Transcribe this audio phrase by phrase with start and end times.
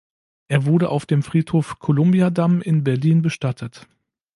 [0.47, 3.87] Er wurde auf dem Friedhof Columbiadamm in Berlin bestattet.